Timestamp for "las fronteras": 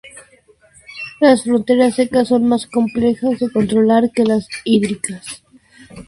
1.19-1.93